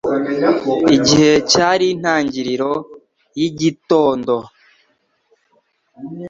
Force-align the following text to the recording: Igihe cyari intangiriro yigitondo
Igihe 0.95 1.31
cyari 1.51 1.85
intangiriro 1.93 2.71
yigitondo 3.39 4.33